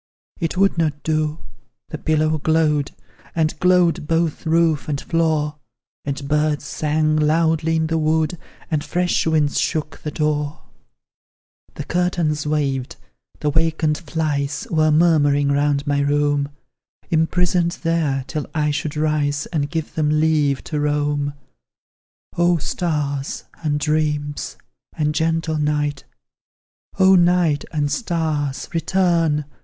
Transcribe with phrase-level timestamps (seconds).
[0.39, 1.41] It would not do
[1.89, 2.89] the pillow glowed,
[3.35, 5.57] And glowed both roof and floor;
[6.05, 8.39] And birds sang loudly in the wood,
[8.71, 10.63] And fresh winds shook the door;
[11.75, 12.95] The curtains waved,
[13.41, 16.49] the wakened flies Were murmuring round my room,
[17.11, 21.35] Imprisoned there, till I should rise, And give them leave to roam.
[22.35, 24.57] Oh, stars, and dreams,
[24.97, 26.05] and gentle night;
[26.97, 29.45] Oh, night and stars, return!